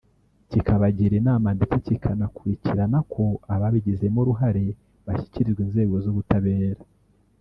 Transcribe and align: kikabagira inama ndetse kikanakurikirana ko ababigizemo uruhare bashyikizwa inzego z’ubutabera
kikabagira 0.49 1.13
inama 1.21 1.47
ndetse 1.57 1.75
kikanakurikirana 1.85 2.99
ko 3.13 3.23
ababigizemo 3.53 4.17
uruhare 4.21 4.65
bashyikizwa 5.05 5.59
inzego 5.65 5.95
z’ubutabera 6.03 6.81